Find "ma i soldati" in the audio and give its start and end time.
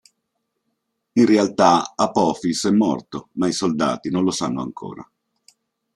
3.33-4.09